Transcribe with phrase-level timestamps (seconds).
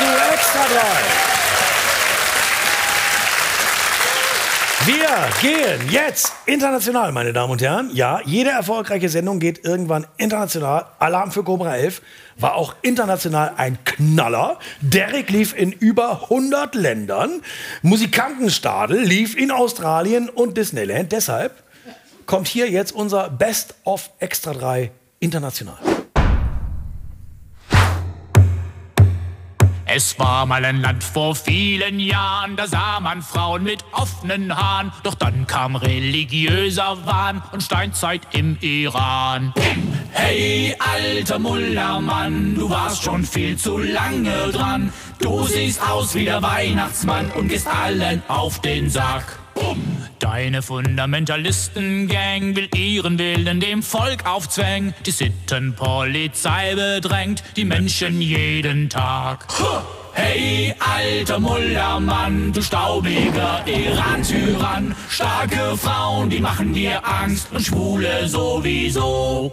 [0.00, 0.80] zu Extra 3.
[4.86, 7.90] Wir gehen jetzt international, meine Damen und Herren.
[7.92, 10.86] Ja, jede erfolgreiche Sendung geht irgendwann international.
[10.98, 12.00] Alarm für Cobra 11
[12.38, 14.58] war auch international ein Knaller.
[14.80, 17.42] Derek lief in über 100 Ländern.
[17.82, 21.12] Musikantenstadel lief in Australien und Disneyland.
[21.12, 21.62] Deshalb
[22.24, 25.89] kommt hier jetzt unser Best of Extra 3 international.
[29.92, 34.92] Es war mal ein Land vor vielen Jahren, da sah man Frauen mit offenen Haaren.
[35.02, 39.52] Doch dann kam religiöser Wahn und Steinzeit im Iran.
[40.12, 44.92] Hey, alter Mullermann, du warst schon viel zu lange dran.
[45.18, 49.40] Du siehst aus wie der Weihnachtsmann und gehst allen auf den Sack.
[50.18, 54.94] Deine Fundamentalistengang will ihren Willen dem Volk aufzwängen.
[55.06, 59.46] Die Sittenpolizei bedrängt die Menschen jeden Tag.
[60.12, 64.94] Hey, alter Mullermann, du staubiger Iran-Tyrann.
[65.08, 69.52] Starke Frauen, die machen dir Angst und Schwule sowieso.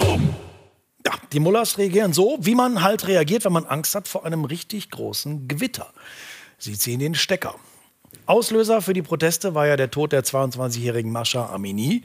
[1.33, 4.89] die Mullers reagieren so, wie man halt reagiert, wenn man Angst hat vor einem richtig
[4.89, 5.93] großen Gewitter.
[6.57, 7.55] Sie ziehen den Stecker.
[8.25, 12.03] Auslöser für die Proteste war ja der Tod der 22-jährigen Mascha Amini,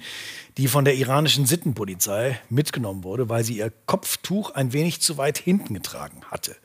[0.57, 5.39] die von der iranischen Sittenpolizei mitgenommen wurde, weil sie ihr Kopftuch ein wenig zu weit
[5.39, 6.57] hinten getragen hatte.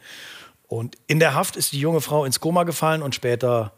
[0.67, 3.73] Und in der Haft ist die junge Frau ins Koma gefallen und später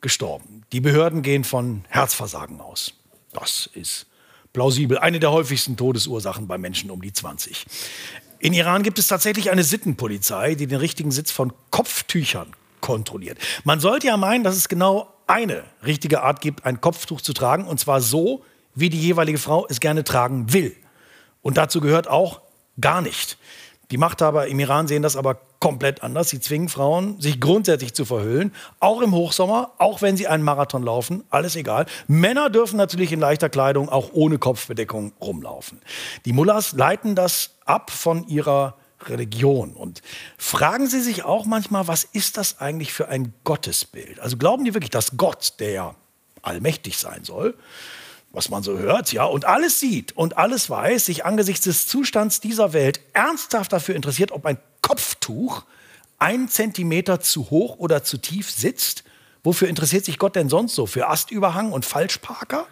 [0.00, 0.62] gestorben.
[0.72, 2.94] Die Behörden gehen von Herzversagen aus.
[3.32, 4.06] Das ist
[4.52, 4.98] plausibel.
[4.98, 7.66] Eine der häufigsten Todesursachen bei Menschen um die 20.
[8.40, 13.38] In Iran gibt es tatsächlich eine Sittenpolizei, die den richtigen Sitz von Kopftüchern kontrolliert.
[13.64, 17.66] Man sollte ja meinen, dass es genau eine richtige Art gibt, ein Kopftuch zu tragen,
[17.66, 18.44] und zwar so,
[18.74, 20.74] wie die jeweilige Frau es gerne tragen will.
[21.42, 22.40] Und dazu gehört auch
[22.80, 23.38] gar nicht.
[23.90, 26.28] Die Machthaber im Iran sehen das aber komplett anders.
[26.28, 30.82] Sie zwingen Frauen, sich grundsätzlich zu verhüllen, auch im Hochsommer, auch wenn sie einen Marathon
[30.82, 31.86] laufen, alles egal.
[32.06, 35.80] Männer dürfen natürlich in leichter Kleidung auch ohne Kopfbedeckung rumlaufen.
[36.26, 39.72] Die Mullahs leiten das ab von ihrer Religion.
[39.72, 40.02] Und
[40.36, 44.20] fragen Sie sich auch manchmal, was ist das eigentlich für ein Gottesbild?
[44.20, 45.94] Also glauben die wirklich, dass Gott, der ja
[46.42, 47.54] allmächtig sein soll,
[48.30, 52.40] was man so hört, ja, und alles sieht und alles weiß, sich angesichts des Zustands
[52.40, 55.64] dieser Welt ernsthaft dafür interessiert, ob ein Kopftuch
[56.18, 59.04] einen Zentimeter zu hoch oder zu tief sitzt?
[59.44, 60.86] Wofür interessiert sich Gott denn sonst so?
[60.86, 62.66] Für Astüberhang und Falschparker?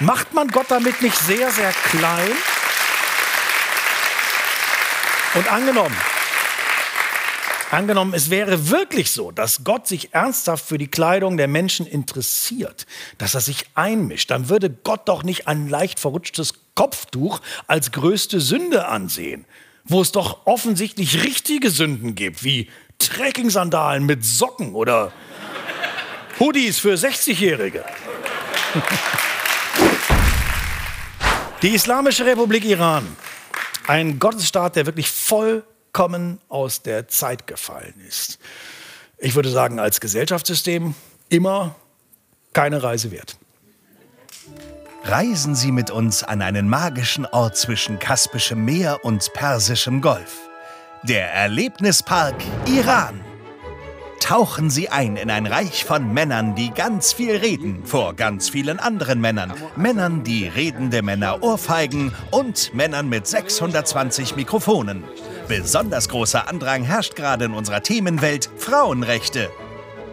[0.00, 2.30] Macht man Gott damit nicht sehr, sehr klein?
[5.34, 5.96] Und angenommen,
[7.70, 12.86] angenommen, es wäre wirklich so, dass Gott sich ernsthaft für die Kleidung der Menschen interessiert,
[13.18, 18.40] dass er sich einmischt, dann würde Gott doch nicht ein leicht verrutschtes Kopftuch als größte
[18.40, 19.44] Sünde ansehen,
[19.84, 25.12] wo es doch offensichtlich richtige Sünden gibt, wie Trekking-Sandalen mit Socken oder
[26.38, 27.84] Hoodies für 60-Jährige.
[31.62, 33.06] Die Islamische Republik Iran
[33.86, 35.10] ein Gottesstaat, der wirklich
[35.96, 38.38] vollkommen aus der Zeit gefallen ist.
[39.16, 40.94] Ich würde sagen, als Gesellschaftssystem
[41.30, 41.74] immer
[42.52, 43.38] keine Reise wert.
[45.04, 50.36] Reisen Sie mit uns an einen magischen Ort zwischen Kaspischem Meer und Persischem Golf.
[51.02, 52.36] Der Erlebnispark
[52.66, 53.22] Iran.
[54.20, 58.80] Tauchen Sie ein in ein Reich von Männern, die ganz viel reden, vor ganz vielen
[58.80, 59.54] anderen Männern.
[59.76, 65.04] Männern, die redende Männer ohrfeigen und Männern mit 620 Mikrofonen.
[65.48, 69.48] Besonders großer Andrang herrscht gerade in unserer Themenwelt Frauenrechte.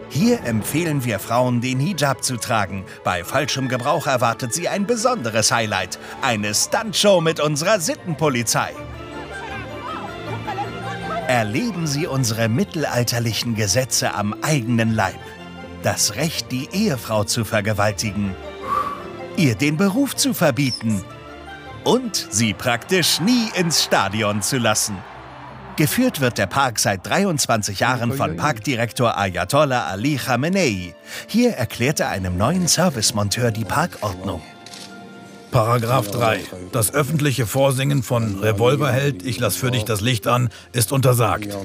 [0.09, 2.85] Hier empfehlen wir Frauen, den Hijab zu tragen.
[3.03, 5.97] Bei falschem Gebrauch erwartet sie ein besonderes Highlight.
[6.21, 8.73] Eine Stuntshow mit unserer Sittenpolizei.
[11.27, 15.19] Erleben Sie unsere mittelalterlichen Gesetze am eigenen Leib.
[15.81, 18.35] Das Recht, die Ehefrau zu vergewaltigen,
[19.35, 21.03] ihr den Beruf zu verbieten
[21.85, 24.97] und sie praktisch nie ins Stadion zu lassen.
[25.75, 30.93] Geführt wird der Park seit 23 Jahren von Parkdirektor Ayatollah Ali Khamenei.
[31.27, 34.41] Hier erklärt er einem neuen Servicemonteur die Parkordnung.
[35.49, 36.41] Paragraph 3.
[36.71, 41.55] Das öffentliche Vorsingen von Revolverheld, ich lass für dich das Licht an, ist untersagt.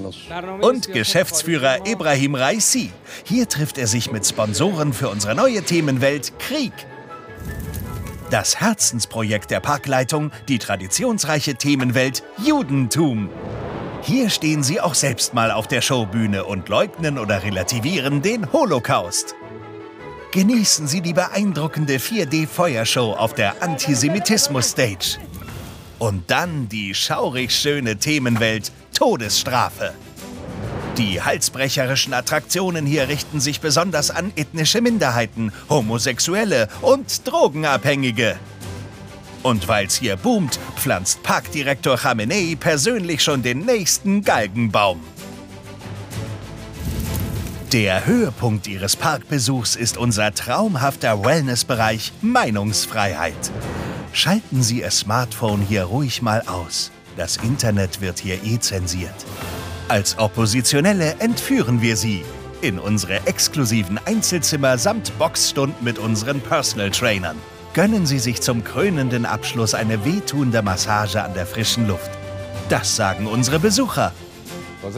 [0.61, 2.91] Und Geschäftsführer Ibrahim Raisi.
[3.25, 6.73] Hier trifft er sich mit Sponsoren für unsere neue Themenwelt Krieg.
[8.31, 13.31] Das Herzensprojekt der Parkleitung, die traditionsreiche Themenwelt Judentum.
[14.09, 19.35] Hier stehen sie auch selbst mal auf der Showbühne und leugnen oder relativieren den Holocaust.
[20.31, 25.19] Genießen Sie die beeindruckende 4D-Feuershow auf der Antisemitismus-Stage.
[25.99, 29.93] Und dann die schaurig schöne Themenwelt Todesstrafe.
[30.97, 38.39] Die halsbrecherischen Attraktionen hier richten sich besonders an ethnische Minderheiten, Homosexuelle und Drogenabhängige.
[39.49, 45.01] Und weil's hier boomt, pflanzt Parkdirektor Khamenei persönlich schon den nächsten Galgenbaum.
[47.73, 53.51] Der Höhepunkt Ihres Parkbesuchs ist unser traumhafter Wellnessbereich Meinungsfreiheit.
[54.13, 56.91] Schalten Sie Ihr Smartphone hier ruhig mal aus.
[57.17, 59.25] Das Internet wird hier eh zensiert.
[59.89, 62.23] Als Oppositionelle entführen wir Sie
[62.61, 67.39] in unsere exklusiven Einzelzimmer samt Boxstunden mit unseren Personal Trainern.
[67.75, 72.11] Gönnen Sie sich zum krönenden Abschluss eine wehtuende Massage an der frischen Luft.
[72.69, 74.13] Das sagen unsere Besucher.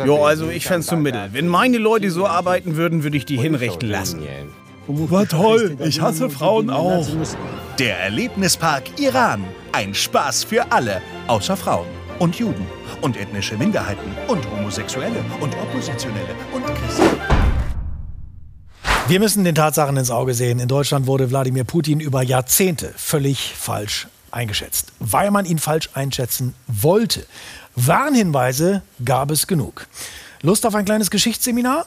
[0.04, 1.30] Jo, also ich fänd's zum Mittel.
[1.32, 4.20] Wenn meine Leute so arbeiten würden, würde ich die hinrichten lassen.
[4.86, 7.06] War toll, ich hasse Frauen auch.
[7.78, 9.44] Der Erlebnispark Iran.
[9.72, 11.86] Ein Spaß für alle, außer Frauen
[12.18, 12.66] und Juden
[13.00, 17.39] und ethnische Minderheiten und Homosexuelle und Oppositionelle und Christen.
[19.10, 20.60] Wir müssen den Tatsachen ins Auge sehen.
[20.60, 26.54] In Deutschland wurde Wladimir Putin über Jahrzehnte völlig falsch eingeschätzt, weil man ihn falsch einschätzen
[26.68, 27.26] wollte.
[27.74, 29.88] Warnhinweise gab es genug.
[30.42, 31.86] Lust auf ein kleines Geschichtsseminar?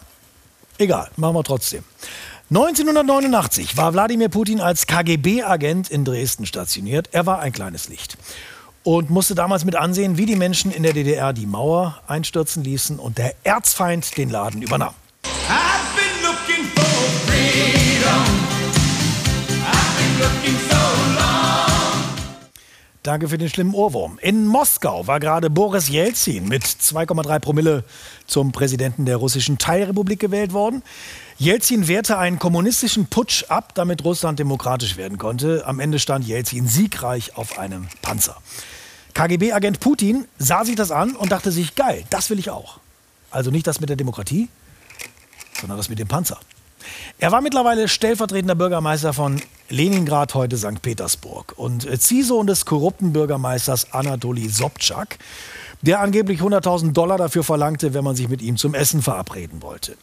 [0.78, 1.86] Egal, machen wir trotzdem.
[2.50, 7.08] 1989 war Wladimir Putin als KGB-Agent in Dresden stationiert.
[7.14, 8.18] Er war ein kleines Licht
[8.84, 13.00] und musste damals mit ansehen, wie die Menschen in der DDR die Mauer einstürzen ließen
[13.00, 14.94] und der Erzfeind den Laden übernahm.
[23.04, 24.18] Danke für den schlimmen Ohrwurm.
[24.22, 27.84] In Moskau war gerade Boris Jelzin mit 2,3 Promille
[28.28, 30.84] zum Präsidenten der russischen Teilrepublik gewählt worden.
[31.38, 35.64] Jelzin wehrte einen kommunistischen Putsch ab, damit Russland demokratisch werden konnte.
[35.66, 38.38] Am Ende stand Jelzin siegreich auf einem Panzer.
[39.14, 42.80] KGB-Agent Putin sah sich das an und dachte sich, geil, das will ich auch.
[43.31, 44.48] Also nicht das mit der Demokratie,
[45.60, 46.40] sondern das mit dem Panzer.
[47.19, 50.81] Er war mittlerweile stellvertretender Bürgermeister von Leningrad, heute St.
[50.81, 51.53] Petersburg.
[51.57, 55.18] Und Ziehsohn des korrupten Bürgermeisters Anatoli Sobczak,
[55.83, 59.97] der angeblich 100.000 Dollar dafür verlangte, wenn man sich mit ihm zum Essen verabreden wollte.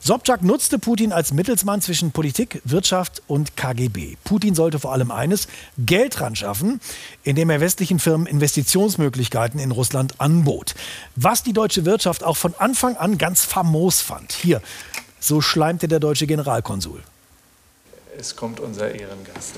[0.00, 4.16] Sobczak nutzte Putin als Mittelsmann zwischen Politik, Wirtschaft und KGB.
[4.24, 6.80] Putin sollte vor allem eines, Geld ran schaffen,
[7.22, 10.74] indem er westlichen Firmen Investitionsmöglichkeiten in Russland anbot.
[11.16, 14.32] Was die deutsche Wirtschaft auch von Anfang an ganz famos fand.
[14.32, 14.60] Hier,
[15.22, 17.00] so schleimte der deutsche Generalkonsul.
[18.18, 19.54] Es kommt unser Ehrengast.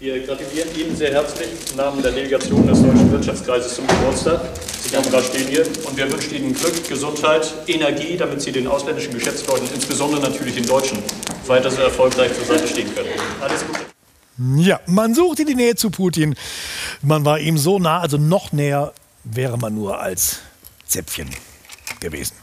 [0.00, 4.40] Wir gratulieren Ihnen sehr herzlich im Namen der Delegation des Deutschen Wirtschaftskreises zum Geburtstag.
[4.82, 8.66] Sie haben gerade stehen hier und wir wünschen Ihnen Glück, Gesundheit, Energie, damit Sie den
[8.66, 10.98] ausländischen Geschäftsleuten, insbesondere natürlich den Deutschen,
[11.46, 13.10] weiter so erfolgreich zur Seite stehen können.
[13.40, 13.80] Alles Gute.
[14.56, 16.34] Ja, man suchte die Nähe zu Putin.
[17.02, 18.92] Man war ihm so nah, also noch näher
[19.24, 20.38] wäre man nur als
[20.86, 21.28] Zäpfchen
[22.00, 22.34] gewesen.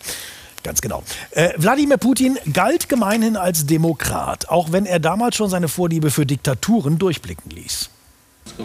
[0.68, 1.02] Ganz genau.
[1.32, 6.26] Äh, Wladimir Putin galt gemeinhin als Demokrat, auch wenn er damals schon seine Vorliebe für
[6.26, 7.90] Diktaturen durchblicken ließ.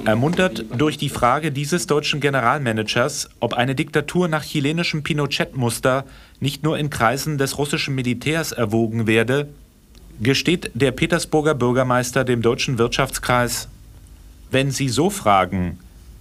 [0.05, 6.05] Ermuntert durch die Frage dieses deutschen Generalmanagers, ob eine Diktatur nach chilenischem Pinochet-Muster
[6.41, 9.49] nicht nur in Kreisen des russischen Militärs erwogen werde,
[10.21, 13.69] gesteht der Petersburger Bürgermeister dem deutschen Wirtschaftskreis,
[14.51, 15.79] wenn Sie so fragen,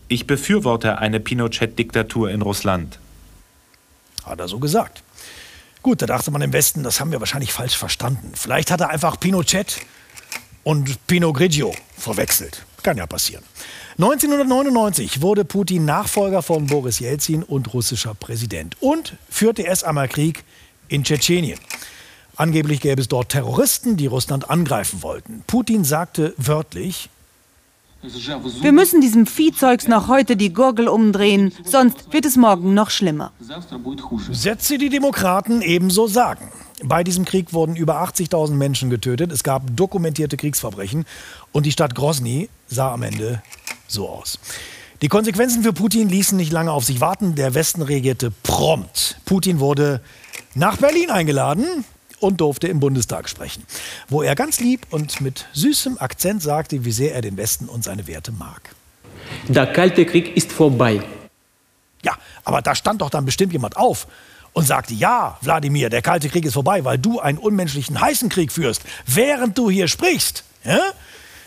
[0.10, 3.00] ich befürworte eine Pinochet-Diktatur in Russland.
[4.24, 5.02] Hat er so gesagt.
[5.84, 8.34] Gut, da dachte man im Westen, das haben wir wahrscheinlich falsch verstanden.
[8.36, 9.80] Vielleicht hat er einfach Pinochet
[10.64, 12.66] und Pinot Grigio verwechselt.
[12.84, 13.44] Kann ja passieren.
[13.98, 20.44] 1999 wurde Putin Nachfolger von Boris Jelzin und russischer Präsident und führte erst einmal Krieg
[20.88, 21.60] in Tschetschenien.
[22.36, 25.44] Angeblich gäbe es dort Terroristen, die Russland angreifen wollten.
[25.48, 27.10] Putin sagte wörtlich,
[28.04, 33.32] wir müssen diesem Viehzeugs noch heute die Gurgel umdrehen, sonst wird es morgen noch schlimmer.
[34.32, 36.52] Sätze die Demokraten ebenso sagen.
[36.84, 39.32] Bei diesem Krieg wurden über 80.000 Menschen getötet.
[39.32, 41.06] Es gab dokumentierte Kriegsverbrechen.
[41.52, 43.44] Und die Stadt Grozny sah am Ende
[43.88, 44.40] so aus.
[45.04, 47.36] Die Konsequenzen für Putin ließen nicht lange auf sich warten.
[47.36, 49.20] Der Westen reagierte prompt.
[49.26, 50.02] Putin wurde
[50.56, 51.86] nach Berlin eingeladen
[52.22, 53.64] und durfte im Bundestag sprechen,
[54.08, 57.84] wo er ganz lieb und mit süßem Akzent sagte, wie sehr er den Westen und
[57.84, 58.76] seine Werte mag.
[59.48, 61.02] Der Kalte Krieg ist vorbei.
[62.04, 64.08] Ja, aber da stand doch dann bestimmt jemand auf
[64.54, 68.52] und sagte, ja, Wladimir, der Kalte Krieg ist vorbei, weil du einen unmenschlichen heißen Krieg
[68.52, 70.44] führst, während du hier sprichst.
[70.64, 70.80] Ja?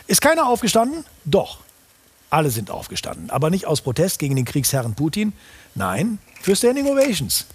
[0.07, 1.05] Ist keiner aufgestanden?
[1.25, 1.59] Doch.
[2.31, 5.35] Alle sind aufgestanden, aber nicht aus Protest gegen den Kriegsherrn Putin,
[5.77, 7.47] nein, für Standing Ovations.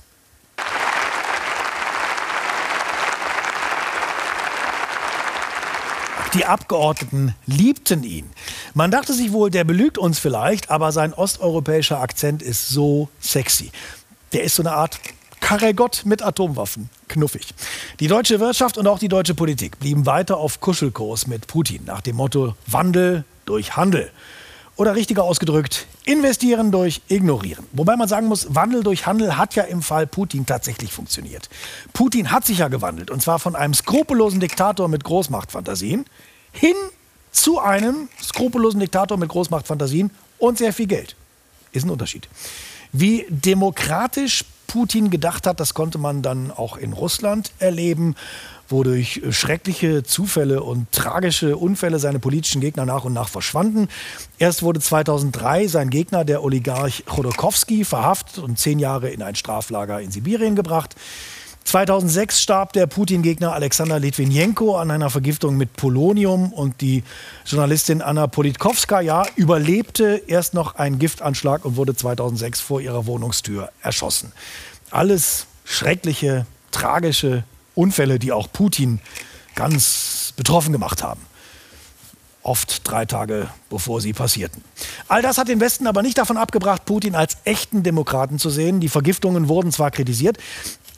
[6.35, 8.29] Die Abgeordneten liebten ihn.
[8.75, 13.71] Man dachte sich wohl, der belügt uns vielleicht, aber sein osteuropäischer Akzent ist so sexy.
[14.33, 14.99] Der ist so eine Art
[15.39, 16.89] Karregott mit Atomwaffen.
[17.07, 17.47] Knuffig.
[17.99, 22.01] Die deutsche Wirtschaft und auch die deutsche Politik blieben weiter auf Kuschelkurs mit Putin nach
[22.01, 24.11] dem Motto Wandel durch Handel.
[24.79, 27.65] Oder richtiger ausgedrückt, investieren durch ignorieren.
[27.73, 31.49] Wobei man sagen muss, Wandel durch Handel hat ja im Fall Putin tatsächlich funktioniert.
[31.91, 36.05] Putin hat sich ja gewandelt und zwar von einem skrupellosen Diktator mit Großmachtfantasien
[36.53, 36.75] hin
[37.33, 41.17] zu einem skrupellosen Diktator mit Großmachtfantasien und sehr viel Geld.
[41.73, 42.29] Ist ein Unterschied.
[42.93, 48.15] Wie demokratisch Putin gedacht hat, das konnte man dann auch in Russland erleben
[48.69, 53.89] wo durch schreckliche Zufälle und tragische Unfälle seine politischen Gegner nach und nach verschwanden.
[54.37, 59.99] Erst wurde 2003 sein Gegner, der Oligarch Chodorkowski, verhaftet und zehn Jahre in ein Straflager
[60.01, 60.95] in Sibirien gebracht.
[61.65, 67.03] 2006 starb der Putin-Gegner Alexander Litvinenko an einer Vergiftung mit Polonium und die
[67.45, 74.31] Journalistin Anna Politkovskaya überlebte erst noch einen Giftanschlag und wurde 2006 vor ihrer Wohnungstür erschossen.
[74.89, 77.43] Alles schreckliche, tragische
[77.75, 78.99] Unfälle, die auch Putin
[79.53, 81.21] ganz betroffen gemacht haben.
[82.41, 84.63] Oft drei Tage bevor sie passierten.
[85.07, 88.79] All das hat den Westen aber nicht davon abgebracht, Putin als echten Demokraten zu sehen.
[88.79, 90.37] Die Vergiftungen wurden zwar kritisiert,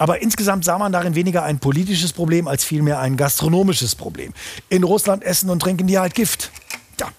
[0.02, 4.34] aber insgesamt sah man darin weniger ein politisches Problem als vielmehr ein gastronomisches Problem.
[4.68, 6.50] In Russland essen und trinken die halt Gift.
[7.00, 7.10] Ja.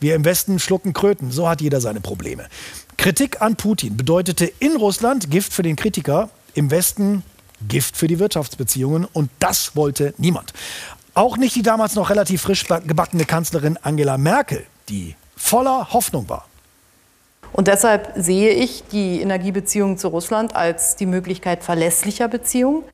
[0.00, 2.48] Wir im Westen schlucken Kröten, so hat jeder seine Probleme.
[2.96, 7.22] Kritik an Putin bedeutete in Russland Gift für den Kritiker, im Westen
[7.68, 10.54] Gift für die Wirtschaftsbeziehungen und das wollte niemand.
[11.12, 16.46] Auch nicht die damals noch relativ frisch gebackene Kanzlerin Angela Merkel, die voller Hoffnung war.
[17.52, 22.84] Und deshalb sehe ich die Energiebeziehungen zu Russland als die Möglichkeit verlässlicher Beziehungen.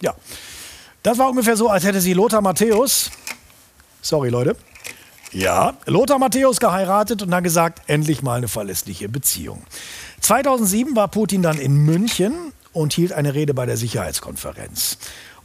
[0.00, 0.14] Ja,
[1.02, 3.10] das war ungefähr so, als hätte sie Lothar Matthäus,
[4.00, 4.56] sorry Leute,
[5.32, 9.62] ja, Lothar Matthäus geheiratet und dann gesagt, endlich mal eine verlässliche Beziehung.
[10.20, 14.98] 2007 war Putin dann in München und hielt eine Rede bei der Sicherheitskonferenz.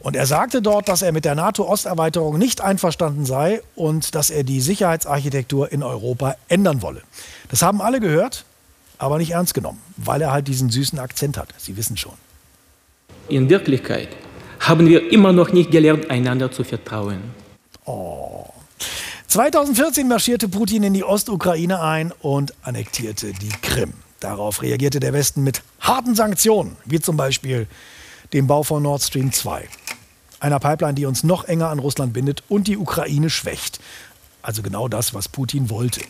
[0.04, 4.44] Und er sagte dort, dass er mit der NATO-Osterweiterung nicht einverstanden sei und dass er
[4.44, 7.00] die Sicherheitsarchitektur in Europa ändern wolle.
[7.48, 8.44] Das haben alle gehört,
[8.98, 11.54] aber nicht ernst genommen, weil er halt diesen süßen Akzent hat.
[11.56, 12.12] Sie wissen schon.
[13.30, 14.10] In Wirklichkeit
[14.60, 17.22] haben wir immer noch nicht gelernt, einander zu vertrauen.
[17.86, 18.44] Oh.
[19.28, 23.94] 2014 marschierte Putin in die Ostukraine ein und annektierte die Krim.
[24.20, 27.66] Darauf reagierte der Westen mit harten Sanktionen, wie zum Beispiel
[28.34, 29.66] dem Bau von Nord Stream 2.
[30.44, 33.80] Einer Pipeline, die uns noch enger an Russland bindet und die Ukraine schwächt.
[34.42, 36.02] Also genau das, was Putin wollte.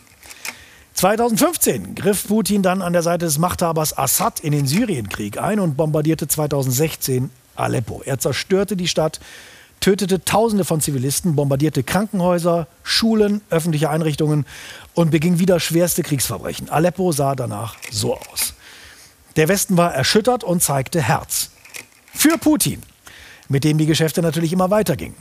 [0.95, 5.77] 2015 griff Putin dann an der Seite des Machthabers Assad in den Syrienkrieg ein und
[5.77, 8.01] bombardierte 2016 Aleppo.
[8.03, 9.21] Er zerstörte die Stadt,
[9.79, 14.45] tötete Tausende von Zivilisten, bombardierte Krankenhäuser, Schulen, öffentliche Einrichtungen
[14.95, 16.69] und beging wieder schwerste Kriegsverbrechen.
[16.69, 18.53] Aleppo sah danach so aus.
[19.37, 21.51] Der Westen war erschüttert und zeigte Herz.
[22.13, 22.81] Für Putin,
[23.49, 25.15] mit dem die Geschäfte natürlich immer weitergingen.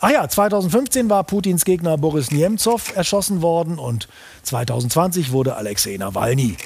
[0.00, 4.08] Ach ja, 2015 war Putins Gegner Boris Nemtsov erschossen worden und
[4.42, 6.56] 2020 wurde Alexei Nawalny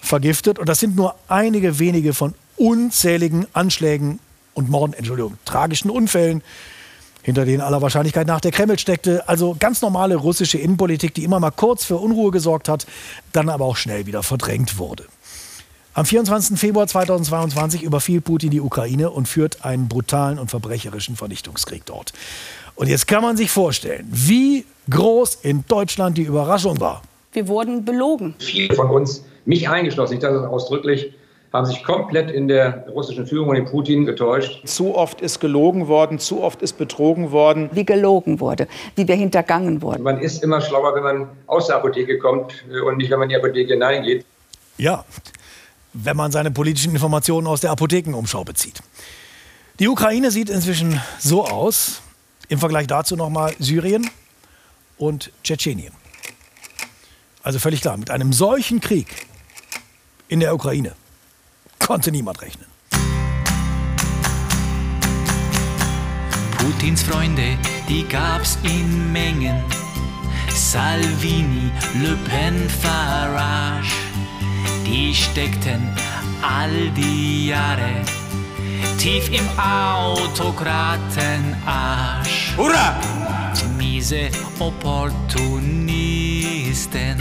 [0.00, 0.58] vergiftet.
[0.58, 4.18] Und das sind nur einige wenige von unzähligen Anschlägen
[4.54, 6.42] und Morden, Entschuldigung, tragischen Unfällen,
[7.22, 9.28] hinter denen aller Wahrscheinlichkeit nach der Kreml steckte.
[9.28, 12.86] Also ganz normale russische Innenpolitik, die immer mal kurz für Unruhe gesorgt hat,
[13.32, 15.04] dann aber auch schnell wieder verdrängt wurde.
[15.96, 16.58] Am 24.
[16.58, 22.12] Februar 2022 überfiel Putin die Ukraine und führt einen brutalen und verbrecherischen Vernichtungskrieg dort.
[22.74, 27.00] Und jetzt kann man sich vorstellen, wie groß in Deutschland die Überraschung war.
[27.32, 28.34] Wir wurden belogen.
[28.40, 31.14] Viele von uns, mich eingeschlossen, ich sage das ausdrücklich,
[31.54, 34.68] haben sich komplett in der russischen Führung und in Putin getäuscht.
[34.68, 37.70] Zu oft ist gelogen worden, zu oft ist betrogen worden.
[37.72, 40.02] Wie gelogen wurde, wie wir hintergangen wurden.
[40.02, 43.30] Man ist immer schlauer, wenn man aus der Apotheke kommt äh, und nicht, wenn man
[43.30, 44.26] in die Apotheke hineingeht.
[44.76, 45.06] Ja,
[46.04, 48.80] wenn man seine politischen Informationen aus der Apothekenumschau bezieht.
[49.78, 52.00] Die Ukraine sieht inzwischen so aus,
[52.48, 54.08] im Vergleich dazu nochmal Syrien
[54.98, 55.92] und Tschetschenien.
[57.42, 59.26] Also völlig klar, mit einem solchen Krieg
[60.28, 60.94] in der Ukraine
[61.86, 62.66] Konnte niemand rechnen.
[66.58, 67.56] Putins Freunde,
[67.88, 69.62] die gab's in Mengen.
[70.52, 73.92] Salvini, Le Pen, Farage,
[74.86, 75.88] die steckten
[76.42, 78.02] all die Jahre
[78.98, 82.54] tief im Autokratenarsch.
[82.56, 83.00] Hurra!
[83.76, 84.28] Miese
[84.58, 87.16] Opportunisten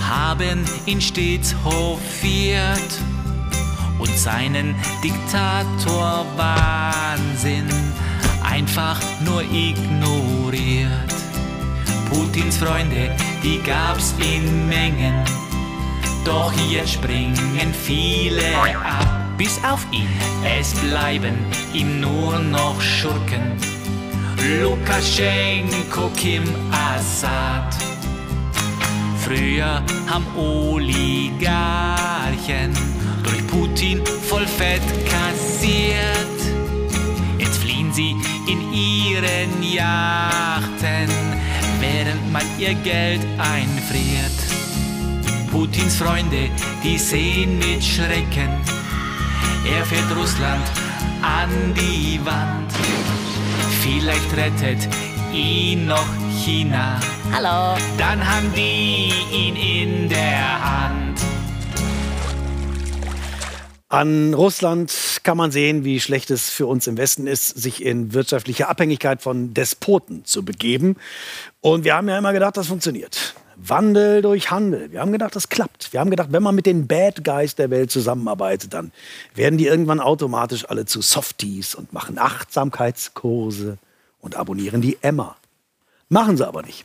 [0.00, 3.00] haben ihn stets hofiert
[3.98, 7.68] und seinen Diktatorwahnsinn
[8.44, 10.90] einfach nur ignoriert.
[12.10, 15.24] Putins Freunde, die gab's in Mengen,
[16.24, 20.08] doch jetzt springen viele ab, bis auf ihn.
[20.44, 21.34] Es bleiben
[21.72, 23.56] ihm nur noch Schurken,
[24.60, 27.74] Lukaschenko, Kim Assad.
[29.24, 31.52] Früher haben Oligarchen
[33.22, 36.38] durch Putin voll Fett kassiert.
[37.38, 38.16] Jetzt fliehen sie
[38.48, 41.08] in ihren Yachten,
[41.80, 44.11] während man ihr Geld einfriert.
[45.52, 46.48] Putins Freunde,
[46.82, 48.48] die sehen mit Schrecken,
[49.70, 50.64] er fährt Russland
[51.20, 52.72] an die Wand.
[53.82, 54.88] Vielleicht rettet
[55.30, 56.06] ihn noch
[56.42, 56.98] China.
[57.32, 57.78] Hallo.
[57.98, 61.20] Dann haben die ihn in der Hand.
[63.90, 68.14] An Russland kann man sehen, wie schlecht es für uns im Westen ist, sich in
[68.14, 70.96] wirtschaftliche Abhängigkeit von Despoten zu begeben.
[71.60, 73.34] Und wir haben ja immer gedacht, das funktioniert.
[73.68, 74.90] Wandel durch Handel.
[74.90, 75.92] Wir haben gedacht, das klappt.
[75.92, 78.92] Wir haben gedacht, wenn man mit den Bad Guys der Welt zusammenarbeitet, dann
[79.34, 83.78] werden die irgendwann automatisch alle zu Softies und machen Achtsamkeitskurse
[84.20, 85.36] und abonnieren die Emma.
[86.08, 86.84] Machen sie aber nicht.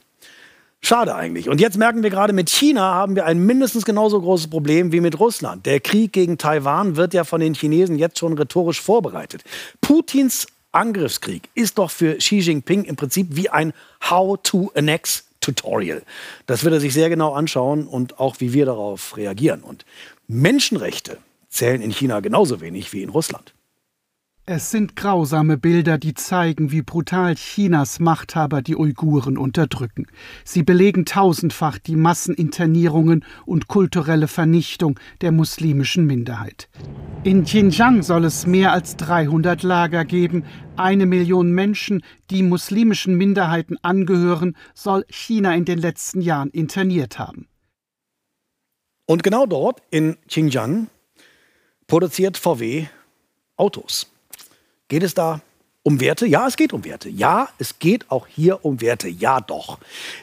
[0.80, 1.50] Schade eigentlich.
[1.50, 5.02] Und jetzt merken wir gerade, mit China haben wir ein mindestens genauso großes Problem wie
[5.02, 5.66] mit Russland.
[5.66, 9.44] Der Krieg gegen Taiwan wird ja von den Chinesen jetzt schon rhetorisch vorbereitet.
[9.82, 13.74] Putins Angriffskrieg ist doch für Xi Jinping im Prinzip wie ein
[14.10, 16.04] How to Annex Tutorial.
[16.46, 19.62] Das wird er sich sehr genau anschauen und auch wie wir darauf reagieren.
[19.62, 19.86] Und
[20.28, 21.20] Menschenrechte
[21.50, 23.54] zählen in China genauso wenig wie in Russland.
[24.50, 30.08] Es sind grausame Bilder, die zeigen, wie brutal Chinas Machthaber die Uiguren unterdrücken.
[30.46, 36.70] Sie belegen tausendfach die Masseninternierungen und kulturelle Vernichtung der muslimischen Minderheit.
[37.26, 40.46] In Xinjiang soll es mehr als 300 Lager geben.
[40.78, 47.50] Eine Million Menschen, die muslimischen Minderheiten angehören, soll China in den letzten Jahren interniert haben.
[49.08, 50.88] Und genau dort, in Xinjiang,
[51.86, 52.86] produziert VW
[53.58, 54.10] Autos.
[54.88, 55.42] Geht es da
[55.84, 56.26] um Werte?
[56.26, 57.10] Ja, es geht um Werte.
[57.10, 59.08] Ja, es geht auch hier um Werte.
[59.08, 59.80] Ja, doch.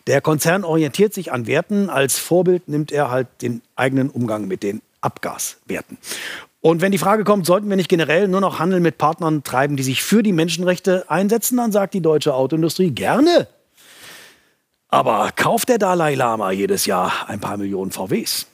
[0.06, 1.90] Der Konzern orientiert sich an Werten.
[1.90, 5.98] Als Vorbild nimmt er halt den eigenen Umgang mit den Abgaswerten.
[6.60, 9.76] Und wenn die Frage kommt, sollten wir nicht generell nur noch Handel mit Partnern treiben,
[9.76, 13.48] die sich für die Menschenrechte einsetzen, dann sagt die deutsche Autoindustrie gerne.
[14.88, 18.46] Aber kauft der Dalai Lama jedes Jahr ein paar Millionen VWs?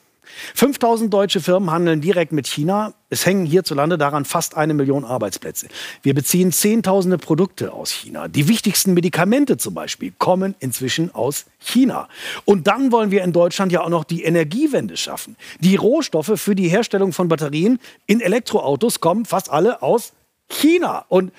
[0.54, 2.94] 5000 deutsche Firmen handeln direkt mit China.
[3.08, 5.68] Es hängen hierzulande daran fast eine Million Arbeitsplätze.
[6.02, 8.28] Wir beziehen Zehntausende Produkte aus China.
[8.28, 12.08] Die wichtigsten Medikamente zum Beispiel kommen inzwischen aus China.
[12.44, 15.36] Und dann wollen wir in Deutschland ja auch noch die Energiewende schaffen.
[15.60, 20.12] Die Rohstoffe für die Herstellung von Batterien in Elektroautos kommen fast alle aus
[20.48, 21.04] China.
[21.08, 21.32] Und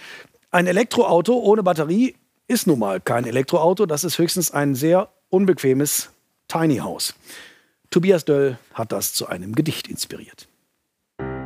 [0.52, 2.16] ein Elektroauto ohne Batterie
[2.48, 3.86] ist nun mal kein Elektroauto.
[3.86, 6.10] Das ist höchstens ein sehr unbequemes
[6.48, 7.16] Tiny House.
[7.94, 10.48] Tobias Döll hat das zu einem Gedicht inspiriert.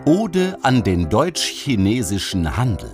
[0.05, 2.91] Ode an den deutsch-chinesischen Handel.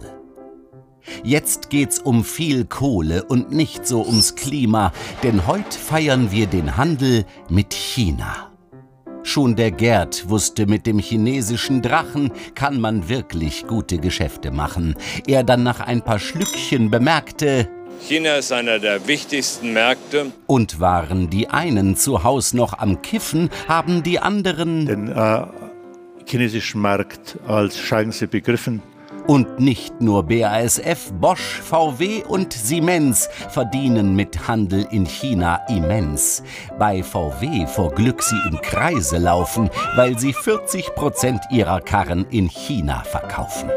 [1.25, 6.77] Jetzt geht's um viel Kohle und nicht so ums Klima, denn heute feiern wir den
[6.77, 8.53] Handel mit China.
[9.23, 14.95] Schon der Gerd wusste, mit dem chinesischen Drachen kann man wirklich gute Geschäfte machen.
[15.27, 17.67] Er dann nach ein paar Schlückchen bemerkte,
[18.07, 20.31] China ist einer der wichtigsten Märkte.
[20.47, 25.45] Und waren die einen zu Haus noch am Kiffen, haben die anderen den äh,
[26.25, 28.81] chinesischen Markt als Chance begriffen.
[29.27, 36.43] Und nicht nur BASF, Bosch, VW und Siemens verdienen mit Handel in China immens.
[36.79, 42.49] Bei VW vor Glück sie im Kreise laufen, weil sie 40 Prozent ihrer Karren in
[42.49, 43.69] China verkaufen.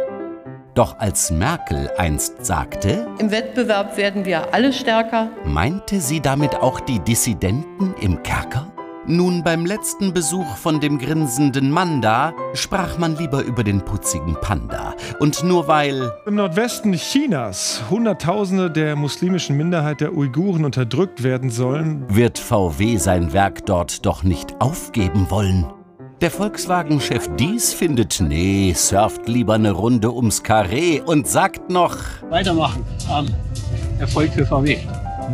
[0.74, 6.80] Doch als Merkel einst sagte, Im Wettbewerb werden wir alle stärker, meinte sie damit auch
[6.80, 8.72] die Dissidenten im Kerker?
[9.06, 14.34] Nun beim letzten Besuch von dem grinsenden Mann da, sprach man lieber über den putzigen
[14.40, 14.94] Panda.
[15.20, 22.04] Und nur weil im Nordwesten Chinas Hunderttausende der muslimischen Minderheit der Uiguren unterdrückt werden sollen,
[22.08, 25.66] wird VW sein Werk dort doch nicht aufgeben wollen.
[26.24, 31.98] Der Volkswagen-Chef Dies findet, nee, surft lieber eine Runde ums Karree und sagt noch:
[32.30, 32.82] Weitermachen.
[33.14, 33.26] Ähm,
[33.98, 34.78] Erfolg für VW.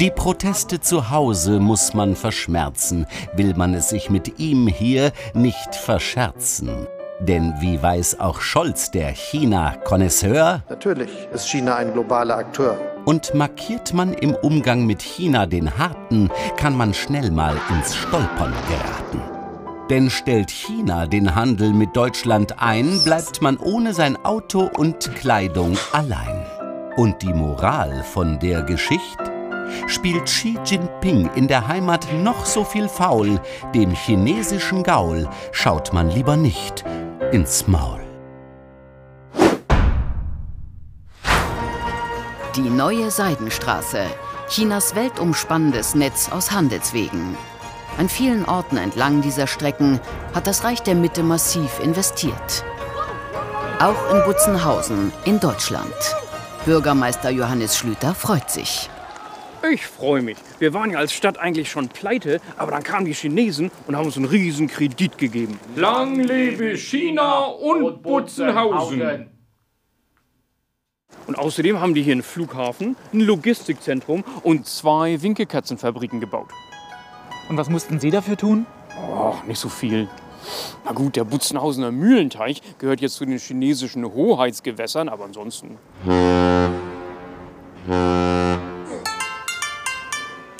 [0.01, 5.77] Die Proteste zu Hause muss man verschmerzen, will man es sich mit ihm hier nicht
[5.77, 6.89] verscherzen.
[7.21, 12.77] Denn wie weiß auch Scholz, der China-Konnoisseur, Natürlich ist China ein globaler Akteur.
[13.05, 18.53] und markiert man im Umgang mit China den Harten, kann man schnell mal ins Stolpern
[18.69, 19.40] geraten.
[19.91, 25.77] Denn stellt China den Handel mit Deutschland ein, bleibt man ohne sein Auto und Kleidung
[25.91, 26.47] allein.
[26.97, 29.25] Und die Moral von der Geschichte?
[29.89, 33.41] Spielt Xi Jinping in der Heimat noch so viel faul,
[33.75, 36.85] dem chinesischen Gaul schaut man lieber nicht
[37.33, 38.01] ins Maul.
[42.55, 44.03] Die neue Seidenstraße.
[44.49, 47.37] Chinas weltumspannendes Netz aus Handelswegen.
[47.99, 50.01] An vielen Orten entlang dieser Strecken
[50.35, 52.65] hat das Reich der Mitte massiv investiert.
[53.79, 55.95] Auch in Butzenhausen in Deutschland.
[56.65, 58.91] Bürgermeister Johannes Schlüter freut sich.
[59.73, 60.39] Ich freue mich.
[60.59, 64.07] Wir waren ja als Stadt eigentlich schon pleite, aber dann kamen die Chinesen und haben
[64.07, 65.59] uns einen riesen Kredit gegeben.
[65.77, 69.31] Lang lebe China und Butzenhausen.
[71.27, 76.49] Und außerdem haben die hier einen Flughafen, ein Logistikzentrum und zwei Winkelkatzenfabriken gebaut.
[77.51, 78.65] Und was mussten Sie dafür tun?
[78.97, 80.09] Oh, nicht so viel.
[80.85, 85.77] Na gut, der Butzenhausener Mühlenteich gehört jetzt zu den chinesischen Hoheitsgewässern, aber ansonsten.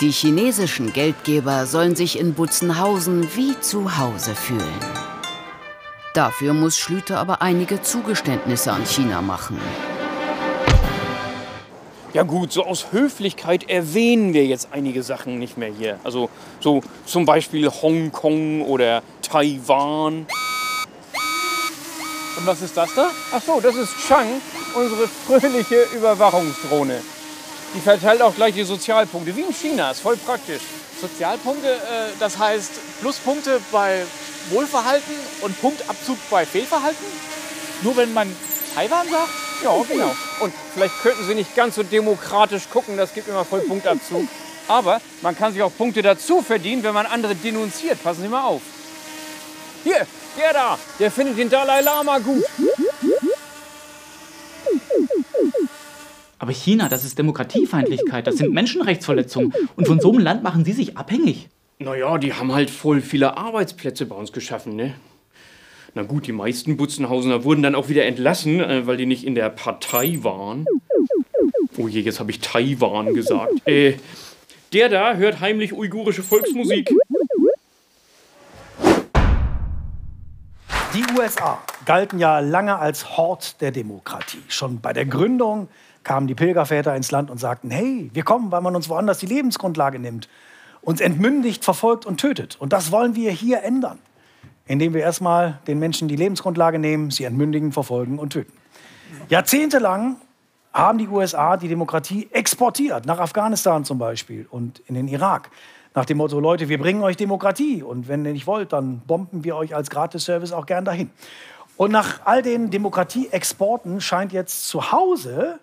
[0.01, 4.75] Die chinesischen Geldgeber sollen sich in Butzenhausen wie zu Hause fühlen.
[6.13, 9.57] Dafür muss Schlüter aber einige Zugeständnisse an China machen.
[12.13, 15.97] Ja gut, so aus Höflichkeit erwähnen wir jetzt einige Sachen nicht mehr hier.
[16.03, 20.25] Also so zum Beispiel Hongkong oder Taiwan.
[22.37, 23.11] Und was ist das da?
[23.31, 24.27] Ach so, das ist Chang,
[24.75, 26.99] unsere fröhliche Überwachungsdrohne.
[27.75, 30.63] Die verteilt auch gleich die Sozialpunkte, wie in China, ist voll praktisch.
[30.99, 31.77] Sozialpunkte, äh,
[32.19, 34.03] das heißt Pluspunkte bei
[34.49, 37.05] Wohlverhalten und Punktabzug bei Fehlverhalten?
[37.83, 38.35] Nur wenn man
[38.75, 39.50] Taiwan sagt?
[39.63, 40.15] Ja, genau.
[40.39, 44.27] Und vielleicht könnten Sie nicht ganz so demokratisch gucken, das gibt immer voll Punktabzug.
[44.67, 48.01] Aber man kann sich auch Punkte dazu verdienen, wenn man andere denunziert.
[48.03, 48.61] Passen Sie mal auf.
[49.83, 52.43] Hier, der da, der findet den Dalai Lama gut.
[56.39, 59.53] Aber China, das ist Demokratiefeindlichkeit, das sind Menschenrechtsverletzungen.
[59.75, 61.49] Und von so einem Land machen Sie sich abhängig.
[61.77, 64.95] Naja, die haben halt voll viele Arbeitsplätze bei uns geschaffen, ne?
[65.93, 69.35] Na gut, die meisten Butzenhausener wurden dann auch wieder entlassen, äh, weil die nicht in
[69.35, 70.65] der Partei waren.
[71.77, 73.67] Oh je, jetzt habe ich Taiwan gesagt.
[73.67, 73.95] Äh,
[74.71, 76.89] der da hört heimlich uigurische Volksmusik.
[80.93, 84.41] Die USA galten ja lange als Hort der Demokratie.
[84.47, 85.67] Schon bei der Gründung
[86.03, 89.25] kamen die Pilgerväter ins Land und sagten, hey, wir kommen, weil man uns woanders die
[89.25, 90.29] Lebensgrundlage nimmt,
[90.81, 92.55] uns entmündigt, verfolgt und tötet.
[92.59, 93.99] Und das wollen wir hier ändern,
[94.65, 98.53] indem wir erstmal den Menschen die Lebensgrundlage nehmen, sie entmündigen, verfolgen und töten.
[99.29, 100.17] Jahrzehntelang
[100.73, 105.49] haben die USA die Demokratie exportiert, nach Afghanistan zum Beispiel und in den Irak.
[105.93, 109.43] Nach dem Motto, Leute, wir bringen euch Demokratie und wenn ihr nicht wollt, dann bomben
[109.43, 111.09] wir euch als Gratisservice auch gern dahin.
[111.75, 115.59] Und nach all den Demokratieexporten scheint jetzt zu Hause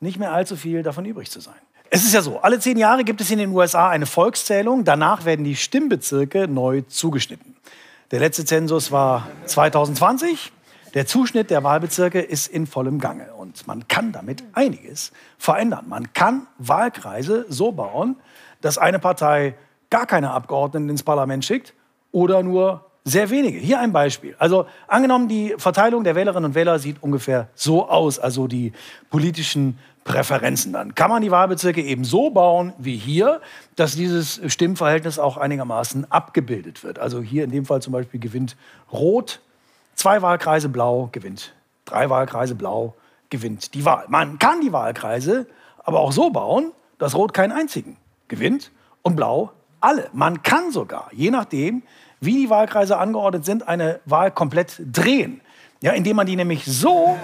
[0.00, 1.54] nicht mehr allzu viel davon übrig zu sein.
[1.88, 5.24] Es ist ja so, alle zehn Jahre gibt es in den USA eine Volkszählung, danach
[5.24, 7.54] werden die Stimmbezirke neu zugeschnitten.
[8.12, 10.52] Der letzte Zensus war 2020.
[10.92, 15.86] Der Zuschnitt der Wahlbezirke ist in vollem Gange und man kann damit einiges verändern.
[15.88, 18.16] Man kann Wahlkreise so bauen,
[18.60, 19.54] dass eine Partei
[19.88, 21.72] gar keine Abgeordneten ins Parlament schickt
[22.10, 23.58] oder nur sehr wenige.
[23.58, 24.36] Hier ein Beispiel.
[24.38, 28.74] Also angenommen, die Verteilung der Wählerinnen und Wähler sieht ungefähr so aus, also die
[29.08, 30.72] politischen Präferenzen.
[30.72, 33.40] Dann kann man die Wahlbezirke eben so bauen wie hier,
[33.76, 36.98] dass dieses Stimmverhältnis auch einigermaßen abgebildet wird.
[36.98, 38.56] Also hier in dem Fall zum Beispiel gewinnt
[38.92, 39.40] Rot,
[39.94, 42.94] zwei Wahlkreise Blau gewinnt, drei Wahlkreise Blau
[43.30, 44.04] gewinnt die Wahl.
[44.08, 45.46] Man kann die Wahlkreise
[45.84, 47.96] aber auch so bauen, dass Rot keinen einzigen
[48.28, 48.70] gewinnt
[49.02, 50.08] und Blau alle.
[50.12, 51.82] Man kann sogar, je nachdem,
[52.20, 55.40] wie die Wahlkreise angeordnet sind, eine Wahl komplett drehen.
[55.80, 57.18] Ja, indem man die nämlich so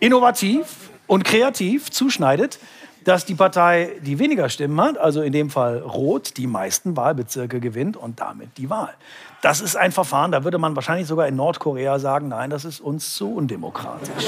[0.00, 2.58] innovativ und kreativ zuschneidet,
[3.04, 7.60] dass die Partei, die weniger Stimmen hat, also in dem Fall Rot, die meisten Wahlbezirke
[7.60, 8.94] gewinnt und damit die Wahl.
[9.42, 12.80] Das ist ein Verfahren, da würde man wahrscheinlich sogar in Nordkorea sagen, nein, das ist
[12.80, 14.24] uns zu undemokratisch.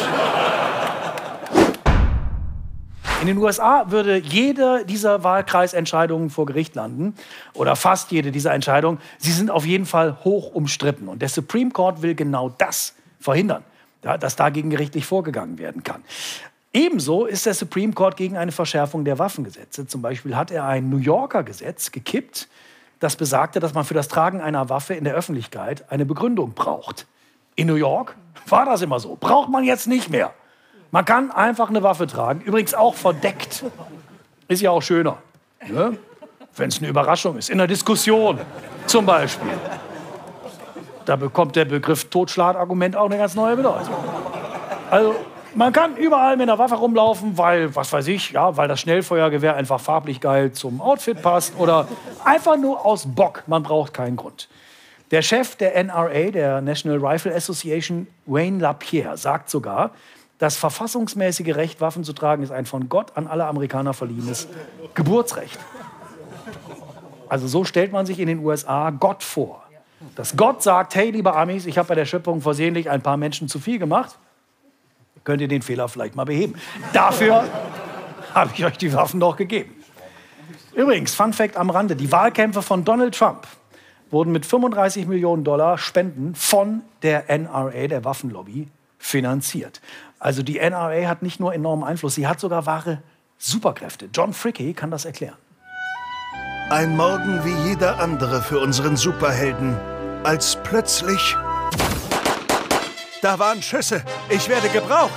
[3.22, 7.14] In den USA würde jede dieser Wahlkreisentscheidungen vor Gericht landen
[7.54, 8.98] oder fast jede dieser Entscheidungen.
[9.16, 13.64] Sie sind auf jeden Fall hoch umstritten und der Supreme Court will genau das verhindern,
[14.02, 16.04] dass dagegen gerichtlich vorgegangen werden kann.
[16.76, 19.86] Ebenso ist der Supreme Court gegen eine Verschärfung der Waffengesetze.
[19.86, 22.48] Zum Beispiel hat er ein New Yorker Gesetz gekippt,
[23.00, 27.06] das besagte, dass man für das Tragen einer Waffe in der Öffentlichkeit eine Begründung braucht.
[27.54, 28.14] In New York
[28.46, 29.16] war das immer so.
[29.18, 30.34] Braucht man jetzt nicht mehr.
[30.90, 33.64] Man kann einfach eine Waffe tragen, übrigens auch verdeckt.
[34.46, 35.16] Ist ja auch schöner,
[35.66, 35.96] ne?
[36.56, 37.48] wenn es eine Überraschung ist.
[37.48, 38.38] In der Diskussion
[38.84, 39.48] zum Beispiel.
[41.06, 43.94] Da bekommt der Begriff Totschlagargument auch eine ganz neue Bedeutung.
[44.90, 45.14] Also
[45.56, 49.56] man kann überall mit einer Waffe rumlaufen, weil, was weiß ich, ja, weil das Schnellfeuergewehr
[49.56, 51.88] einfach farblich geil zum Outfit passt oder
[52.24, 53.42] einfach nur aus Bock.
[53.46, 54.48] Man braucht keinen Grund.
[55.10, 59.92] Der Chef der NRA, der National Rifle Association, Wayne LaPierre, sagt sogar,
[60.38, 64.48] das verfassungsmäßige Recht, Waffen zu tragen, ist ein von Gott an alle Amerikaner verliehenes
[64.94, 65.58] Geburtsrecht.
[67.28, 69.62] Also so stellt man sich in den USA Gott vor.
[70.14, 73.48] Dass Gott sagt, hey, liebe Amis, ich habe bei der Schöpfung versehentlich ein paar Menschen
[73.48, 74.18] zu viel gemacht
[75.26, 76.54] könnt ihr den Fehler vielleicht mal beheben.
[76.94, 77.44] Dafür
[78.32, 79.74] habe ich euch die Waffen doch gegeben.
[80.74, 83.46] Übrigens, Fun Fact am Rande: Die Wahlkämpfe von Donald Trump
[84.10, 89.82] wurden mit 35 Millionen Dollar Spenden von der NRA, der Waffenlobby, finanziert.
[90.18, 93.02] Also die NRA hat nicht nur enormen Einfluss, sie hat sogar wahre
[93.36, 94.08] Superkräfte.
[94.14, 95.36] John Fricky kann das erklären.
[96.70, 99.76] Ein Morgen wie jeder andere für unseren Superhelden,
[100.24, 101.36] als plötzlich
[103.26, 104.04] da waren Schüsse.
[104.28, 105.10] Ich werde gebraucht.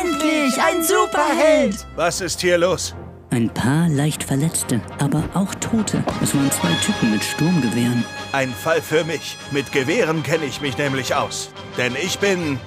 [0.00, 1.84] Endlich ein Superheld!
[1.96, 2.94] Was ist hier los?
[3.30, 6.04] Ein paar leicht Verletzte, aber auch Tote.
[6.22, 8.04] Es waren zwei Typen mit Sturmgewehren.
[8.30, 9.36] Ein Fall für mich.
[9.50, 11.50] Mit Gewehren kenne ich mich nämlich aus.
[11.76, 12.60] Denn ich bin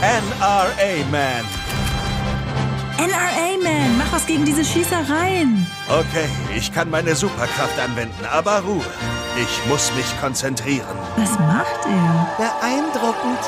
[0.00, 1.44] NRA-Man.
[2.96, 5.66] NRA-Man, mach was gegen diese Schießereien.
[5.90, 8.86] Okay, ich kann meine Superkraft anwenden, aber Ruhe.
[9.36, 10.98] Ich muss mich konzentrieren.
[11.16, 12.28] Was macht er?
[12.36, 13.38] Beeindruckend.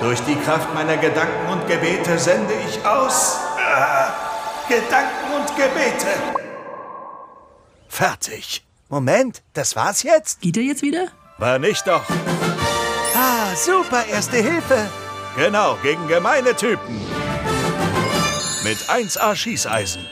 [0.00, 3.38] Durch die Kraft meiner Gedanken und Gebete sende ich aus.
[3.56, 6.08] Äh, Gedanken und Gebete.
[7.88, 8.64] Fertig.
[8.88, 10.40] Moment, das war's jetzt?
[10.40, 11.08] Geht er jetzt wieder?
[11.38, 12.02] War nicht doch.
[13.14, 14.88] Ah, super, erste Hilfe.
[15.36, 17.00] Genau, gegen gemeine Typen.
[18.64, 20.04] Mit 1A Schießeisen.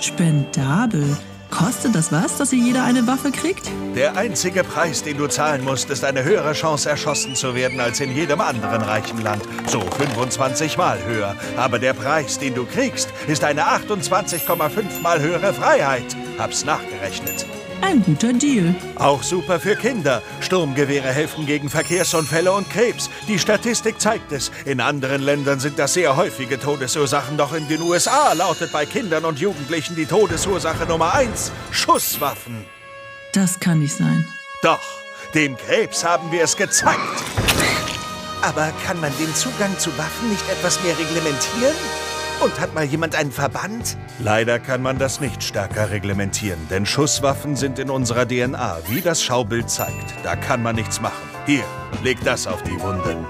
[0.00, 1.16] Spendabel.
[1.52, 3.70] Kostet das was, dass hier jeder eine Waffe kriegt?
[3.94, 8.00] Der einzige Preis, den du zahlen musst, ist eine höhere Chance, erschossen zu werden als
[8.00, 9.42] in jedem anderen reichen Land.
[9.66, 11.36] So 25 Mal höher.
[11.58, 16.16] Aber der Preis, den du kriegst, ist eine 28,5 Mal höhere Freiheit.
[16.38, 17.44] Hab's nachgerechnet.
[17.82, 18.74] Ein guter Deal.
[18.96, 20.22] Auch super für Kinder.
[20.40, 23.10] Sturmgewehre helfen gegen Verkehrsunfälle und Krebs.
[23.28, 24.50] Die Statistik zeigt es.
[24.64, 27.36] In anderen Ländern sind das sehr häufige Todesursachen.
[27.36, 32.64] Doch in den USA lautet bei Kindern und Jugendlichen die Todesursache Nummer 1 Schusswaffen.
[33.34, 34.26] Das kann nicht sein.
[34.62, 34.80] Doch,
[35.34, 37.00] dem Krebs haben wir es gezeigt.
[38.42, 41.74] Aber kann man den Zugang zu Waffen nicht etwas mehr reglementieren?
[42.42, 43.96] Und hat mal jemand einen Verband?
[44.18, 49.22] Leider kann man das nicht stärker reglementieren, denn Schusswaffen sind in unserer DNA, wie das
[49.22, 50.12] Schaubild zeigt.
[50.24, 51.22] Da kann man nichts machen.
[51.46, 51.62] Hier,
[52.02, 53.24] leg das auf die Wunde.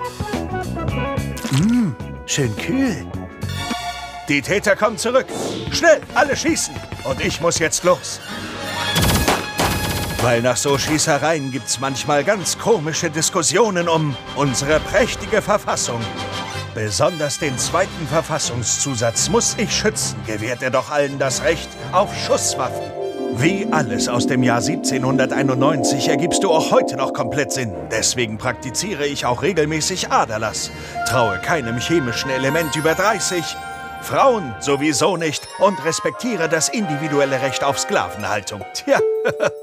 [1.50, 1.94] Mmh,
[2.24, 3.06] schön kühl.
[4.28, 5.26] Die Täter kommen zurück.
[5.72, 6.74] Schnell, alle schießen.
[7.04, 8.18] Und ich muss jetzt los.
[10.22, 16.00] Weil nach so Schießereien gibt's manchmal ganz komische Diskussionen um unsere prächtige Verfassung.
[16.74, 22.90] Besonders den zweiten Verfassungszusatz muss ich schützen, gewährt er doch allen das Recht auf Schusswaffen.
[23.36, 27.74] Wie alles aus dem Jahr 1791 ergibst du auch heute noch komplett Sinn.
[27.90, 30.70] Deswegen praktiziere ich auch regelmäßig Aderlass.
[31.08, 33.42] Traue keinem chemischen Element über 30.
[34.02, 38.62] Frauen sowieso nicht und respektiere das individuelle Recht auf Sklavenhaltung.
[38.74, 38.98] Tja.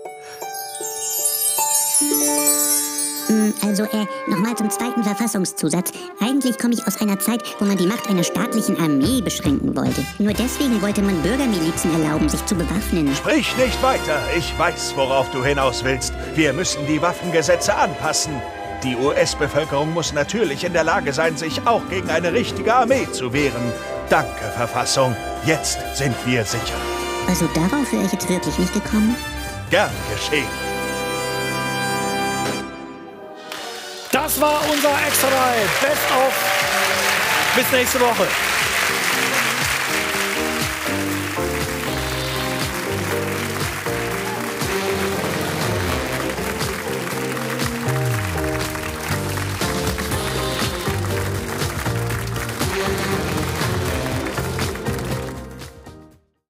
[3.62, 5.92] Also, äh, nochmal zum zweiten Verfassungszusatz.
[6.20, 10.04] Eigentlich komme ich aus einer Zeit, wo man die Macht einer staatlichen Armee beschränken wollte.
[10.18, 13.14] Nur deswegen wollte man Bürgermilizen erlauben, sich zu bewaffnen.
[13.16, 14.20] Sprich nicht weiter.
[14.36, 16.14] Ich weiß, worauf du hinaus willst.
[16.36, 18.34] Wir müssen die Waffengesetze anpassen.
[18.84, 23.34] Die US-Bevölkerung muss natürlich in der Lage sein, sich auch gegen eine richtige Armee zu
[23.34, 23.74] wehren.
[24.10, 25.16] Danke, Verfassung.
[25.46, 26.78] Jetzt sind wir sicher.
[27.28, 29.16] Also darauf wäre ich jetzt wirklich nicht gekommen?
[29.70, 30.48] Gern geschehen.
[34.40, 35.82] Das war unser Extra Live.
[35.82, 36.34] Best of.
[37.58, 38.26] Bis nächste Woche.